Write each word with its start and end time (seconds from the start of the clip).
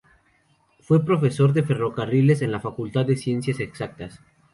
Fue 0.79 1.05
profesor 1.05 1.53
de 1.53 1.61
Ferrocarriles 1.61 2.41
en 2.41 2.51
la 2.51 2.59
Facultad 2.59 3.05
de 3.05 3.17
Ciencias 3.17 3.59
Exactas. 3.59 4.19